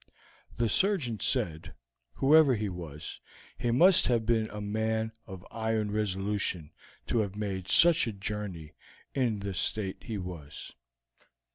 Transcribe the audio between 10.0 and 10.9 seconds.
he was.